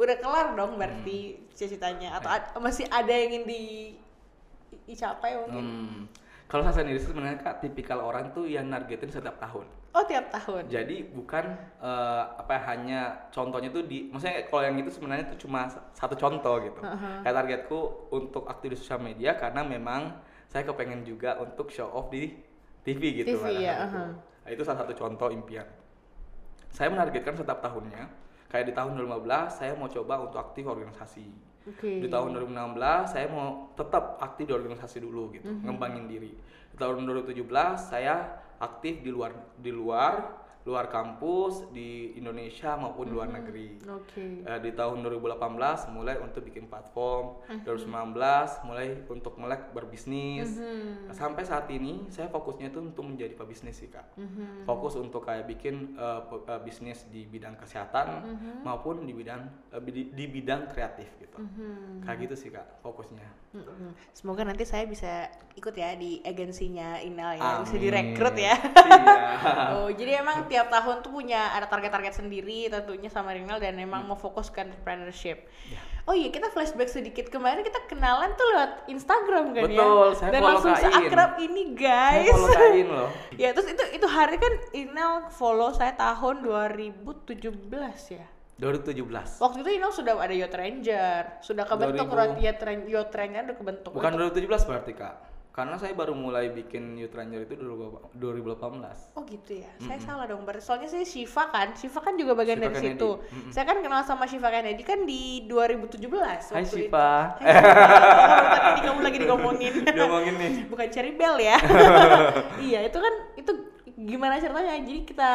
[0.00, 1.44] udah kelar dong berarti Hmm.
[1.52, 3.62] cita-citanya atau ad- masih ada yang ingin di
[4.88, 5.60] dicapai mungkin?
[5.60, 5.98] Hmm.
[6.48, 9.68] Kalau saya sendiri sih sebenarnya Kak, tipikal orang tuh yang nargetin setiap tahun.
[9.92, 10.72] Oh tiap tahun.
[10.72, 11.52] Jadi bukan
[11.84, 15.84] eh, apa ya, hanya contohnya tuh di maksudnya kalau yang itu sebenarnya itu cuma sa-
[15.92, 16.80] satu contoh gitu.
[16.80, 17.20] Uh-huh.
[17.20, 20.16] Kayak targetku untuk aktif di sosial media karena memang
[20.48, 22.40] saya kepengen juga untuk show off di
[22.88, 23.36] TV gitu.
[23.36, 23.98] TV, pada ya, saat itu.
[24.00, 24.10] uh-huh.
[24.40, 25.68] Nah, itu salah satu contoh impian.
[26.72, 28.29] Saya menargetkan setiap tahunnya.
[28.50, 31.26] Kayak di tahun 2015 saya mau coba untuk aktif organisasi.
[31.70, 32.02] Oke.
[32.02, 35.62] Di tahun 2016 saya mau tetap aktif di organisasi dulu gitu, Mhm.
[35.70, 36.32] ngembangin diri.
[36.72, 43.12] Di tahun 2017 saya aktif di luar di luar luar kampus di Indonesia maupun di
[43.16, 43.80] luar negeri.
[43.88, 44.44] Oke.
[44.44, 47.64] Eh, di tahun 2018 mulai untuk bikin platform, Mhm.
[47.64, 50.60] 2019 mulai untuk melek berbisnis.
[50.60, 51.08] Mhm.
[51.08, 54.04] Nah, sampai saat ini saya fokusnya itu untuk menjadi pebisnis sih kak.
[54.20, 54.68] Mhm.
[54.68, 56.20] Fokus untuk kayak bikin eh,
[56.60, 58.52] bisnis di bidang kesehatan Mhm.
[58.60, 61.40] maupun di bidang eh, di, di bidang kreatif gitu.
[61.40, 62.04] Mhm.
[62.04, 63.28] Kayak gitu sih kak fokusnya.
[63.50, 63.90] Mm-mm.
[64.14, 65.26] Semoga nanti saya bisa
[65.58, 67.82] ikut ya di agensinya Inal ya, bisa Amin.
[67.82, 68.54] direkrut ya.
[68.54, 69.18] Iya.
[69.74, 74.02] oh, jadi emang tiap tahun tuh punya ada target-target sendiri tentunya sama Rinal dan emang
[74.02, 75.46] mau fokus ke entrepreneurship.
[75.46, 75.70] Hmm.
[75.70, 75.80] Ya.
[76.04, 79.78] Oh iya, kita flashback sedikit kemarin kita kenalan tuh lewat Instagram kan ya.
[79.78, 80.90] Betul, saya Dan langsung Kak In.
[80.90, 82.30] seakrab ini Saya guys.
[82.34, 83.08] follow Kain loh.
[83.42, 87.62] ya terus itu itu hari kan Inal follow saya tahun 2017
[88.10, 88.26] ya.
[88.58, 89.40] 2017.
[89.40, 92.12] Waktu itu Inal sudah ada Yacht Ranger, sudah kebentuk 2000.
[92.12, 93.90] Yacht Yacht Ran- Yacht Ranger udah kebentuk.
[93.94, 95.14] Bukan Untuk- 2017 berarti kak.
[95.50, 99.12] Karena saya baru mulai bikin Youth Ranger itu 2018.
[99.12, 100.42] Oh gitu ya, saya salah dong.
[100.42, 102.94] Berarti soalnya saya Shiva kan, Shiva kan juga bagian Shiva dari Kennedy.
[102.94, 103.10] situ.
[103.18, 103.50] Mm-mm.
[103.50, 106.06] Saya kan kenal sama Shiva Kennedy kan di 2017.
[106.06, 107.10] Hai waktu Shiva.
[107.34, 107.42] Itu.
[107.42, 107.80] Hai Shiva.
[108.62, 109.74] Tadi kamu lagi dikomongin.
[109.98, 110.50] Diomongin nih.
[110.72, 111.58] Bukan Cherry Bell ya.
[112.58, 113.52] iya itu kan itu
[113.98, 114.78] gimana ceritanya?
[114.78, 115.30] Jadi kita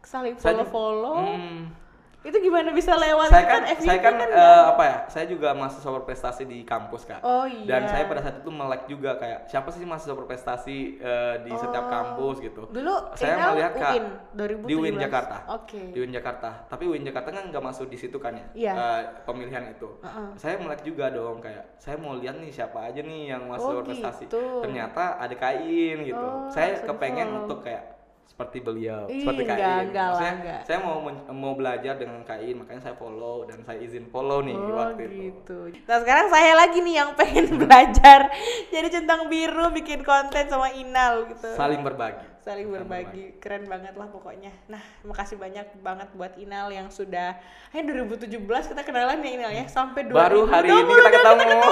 [0.00, 1.18] saling Saya ju- follow-follow.
[1.26, 1.62] Hmm.
[2.26, 3.28] Itu gimana bisa lewat?
[3.28, 4.96] saya kan, FYP saya kan, nggak- eh, apa ya?
[5.06, 7.22] Saya juga mahasiswa berprestasi di kampus kak.
[7.22, 7.62] Oh, iya.
[7.64, 11.86] Dan saya pada saat itu melek juga kayak siapa sih mahasiswa berprestasi eh, di setiap
[11.86, 11.92] Oh.
[11.92, 12.62] kampus gitu.
[12.66, 14.66] Dulu saya melihat kak UIN 2017.
[14.66, 15.36] di UIN Jakarta.
[15.48, 15.80] Oke.
[15.88, 16.50] Di UIN Jakarta.
[16.66, 18.46] Tapi UIN Jakarta kan nggak masuk di situ kan ya?
[18.52, 18.72] Iya.
[18.74, 19.86] eh, pemilihan itu.
[20.00, 20.28] Heeh.
[20.34, 23.78] Saya melek juga dong kayak saya mau lihat nih siapa aja nih yang mahasiswa Oh,
[23.80, 24.26] berprestasi.
[24.26, 24.42] gitu.
[24.60, 26.18] Ternyata ada kain gitu.
[26.18, 27.95] Oh, saya kepengen untuk kayak
[28.26, 29.56] seperti beliau, Ih, seperti kain.
[29.56, 30.60] enggak, enggak lah, Maksudnya, enggak.
[30.68, 30.96] saya mau
[31.32, 35.16] mau belajar dengan kain, makanya saya follow dan saya izin follow nih Oh waktu itu.
[35.32, 35.58] gitu.
[35.88, 38.28] Nah sekarang saya lagi nih yang pengen belajar
[38.68, 41.48] jadi centang biru bikin konten sama Inal gitu.
[41.56, 42.35] Saling berbagi.
[42.46, 44.54] Saling berbagi, keren banget lah pokoknya.
[44.70, 47.34] Nah, makasih banyak banget buat Inal yang sudah,
[47.74, 48.38] ayo 2017
[48.70, 50.14] kita kenalan ya Inal ya, sampai 2000.
[50.14, 51.70] Baru hari ini mulai kita ketemu.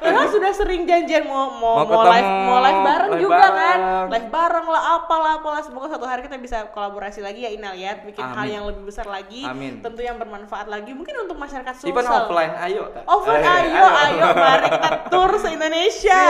[0.00, 3.36] Padahal sudah sering janjian mau mau, Mau mau live ketemu, mau live bareng live juga
[3.36, 3.60] bareng.
[3.60, 3.78] kan,
[4.08, 5.60] live bareng lah apalah apalah.
[5.60, 8.56] Semoga suatu hari kita bisa kolaborasi lagi ya Inal ya, bikin hal Amin.
[8.56, 9.84] yang lebih besar lagi, Amin.
[9.84, 11.92] tentu yang bermanfaat lagi, mungkin untuk masyarakat sosial.
[11.92, 12.88] Even offline, ayo.
[13.04, 16.20] Offline Eh, ayo, ayo, mari kita tour se Indonesia.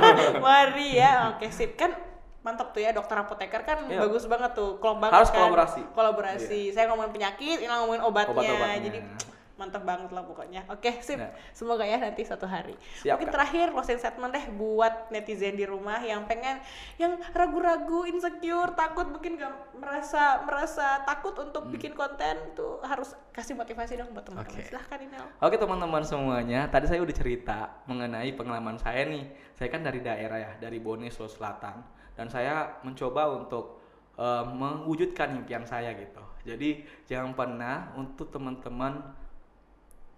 [0.48, 2.07] mari ya, oke sip kan
[2.40, 3.98] mantap tuh ya dokter apoteker kan Iya.
[4.00, 5.38] bagus banget tuh banget Harus kan.
[5.42, 5.82] kolaborasi.
[5.92, 8.80] kolaborasi saya ngomongin penyakit ini ngomongin obatnya, Obat-obatnya.
[8.80, 9.00] jadi
[9.58, 11.34] mantap banget lah pokoknya oke sip Nah.
[11.50, 15.98] semoga ya nanti suatu hari Siap, mungkin terakhir closing statement deh buat netizen di rumah
[15.98, 16.62] yang pengen
[16.94, 21.74] yang ragu-ragu insecure takut mungkin gak merasa merasa takut untuk Hmm.
[21.74, 24.62] bikin konten tuh harus kasih motivasi dong buat teman-teman Oke.
[24.64, 29.26] silahkan Inel Oke teman-teman semuanya, tadi saya udah cerita mengenai pengalaman saya nih.
[29.52, 31.82] Saya kan dari daerah ya, dari Bone, Sulawesi Selatan,
[32.18, 33.78] dan saya mencoba untuk
[34.18, 36.18] eh, mewujudkan impian saya gitu.
[36.42, 38.98] Jadi jangan pernah untuk teman-teman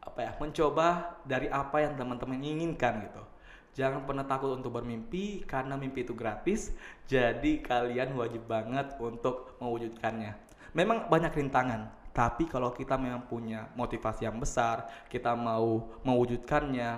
[0.01, 3.23] apa ya, mencoba dari apa yang teman-teman inginkan gitu.
[3.77, 6.73] Jangan pernah takut untuk bermimpi karena mimpi itu gratis.
[7.05, 10.35] Jadi kalian wajib banget untuk mewujudkannya.
[10.73, 16.91] Memang banyak rintangan, tapi kalau kita memang punya motivasi yang besar, kita mau mewujudkannya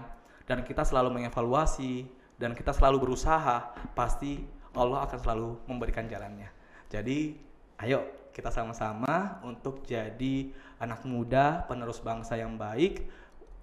[0.48, 6.48] dan kita selalu mengevaluasi dan kita selalu berusaha, pasti Allah akan selalu memberikan jalannya.
[6.88, 7.36] Jadi,
[7.80, 10.48] ayo kita sama-sama untuk jadi
[10.80, 13.04] anak muda penerus bangsa yang baik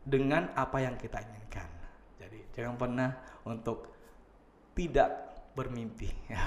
[0.06, 1.70] dengan apa yang kita inginkan.
[2.22, 3.10] Jadi, jangan pernah
[3.46, 3.90] untuk
[4.78, 5.29] tidak
[5.60, 6.08] bermimpi.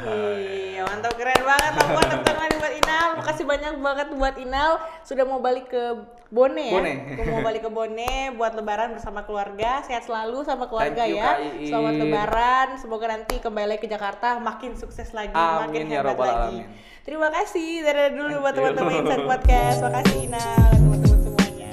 [0.72, 1.72] Iya, mantap keren banget.
[1.76, 3.08] Tepuk tepuk tangan buat Inal.
[3.20, 5.82] Makasih banyak banget buat Inal sudah mau balik ke
[6.32, 6.80] Bone ya.
[6.80, 6.92] Bone.
[7.28, 9.84] mau balik ke Bone buat lebaran bersama keluarga.
[9.84, 11.28] Sehat selalu sama keluarga Thank you, ya.
[11.28, 11.68] Kak Iin.
[11.68, 12.68] Selamat lebaran.
[12.80, 16.64] Semoga nanti kembali ke Jakarta makin sukses lagi, Amin, makin ya hebat lagi.
[16.64, 16.66] Alamin.
[17.04, 17.84] Terima kasih.
[17.84, 19.78] Dadah dulu buat teman-teman Insight Podcast.
[19.84, 21.70] Makasih Inal dan teman-teman semuanya.